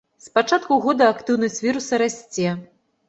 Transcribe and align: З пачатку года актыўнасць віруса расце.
З 0.27 0.29
пачатку 0.37 0.77
года 0.85 1.09
актыўнасць 1.15 1.61
віруса 1.67 2.01
расце. 2.07 2.49